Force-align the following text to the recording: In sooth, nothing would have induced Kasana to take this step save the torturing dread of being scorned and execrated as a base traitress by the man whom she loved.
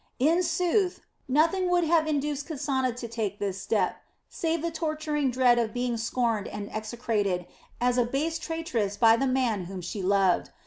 In 0.17 0.41
sooth, 0.41 1.01
nothing 1.27 1.69
would 1.69 1.83
have 1.83 2.07
induced 2.07 2.47
Kasana 2.47 2.97
to 2.97 3.07
take 3.07 3.37
this 3.37 3.61
step 3.61 3.97
save 4.31 4.63
the 4.63 4.71
torturing 4.71 5.29
dread 5.29 5.59
of 5.59 5.75
being 5.75 5.95
scorned 5.95 6.47
and 6.47 6.73
execrated 6.73 7.45
as 7.79 7.99
a 7.99 8.05
base 8.05 8.39
traitress 8.39 8.97
by 8.97 9.15
the 9.15 9.27
man 9.27 9.65
whom 9.65 9.81
she 9.81 10.01
loved. 10.01 10.49